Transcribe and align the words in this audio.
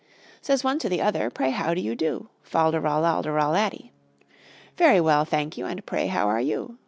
Says 0.41 0.63
one 0.63 0.79
to 0.79 0.89
the 0.89 0.99
other: 1.03 1.29
"Pray, 1.29 1.51
how 1.51 1.75
do 1.75 1.79
you 1.79 1.95
do?" 1.95 2.27
Fal 2.41 2.71
de 2.71 2.81
ral 2.81 3.05
al 3.05 3.21
de 3.21 3.31
ral 3.31 3.51
laddy. 3.51 3.91
"Very 4.75 4.99
well, 4.99 5.25
thank 5.25 5.59
you, 5.59 5.67
and 5.67 5.85
pray 5.85 6.07
how 6.07 6.27
are 6.27 6.41
you?" 6.41 6.79